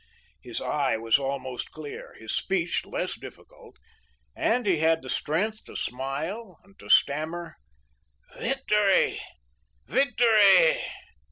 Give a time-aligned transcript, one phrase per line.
[0.41, 3.77] His eye was almost clear, his speech less difficult,
[4.35, 9.21] and he had the strength to smile and to stammer:—"'Victory,
[9.85, 10.77] victory.